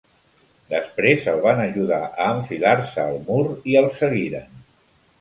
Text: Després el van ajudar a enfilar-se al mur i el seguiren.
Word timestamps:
Després 0.71 1.27
el 1.33 1.43
van 1.43 1.61
ajudar 1.67 2.01
a 2.07 2.27
enfilar-se 2.39 3.07
al 3.07 3.23
mur 3.31 3.47
i 3.75 3.81
el 3.87 3.95
seguiren. 4.03 4.53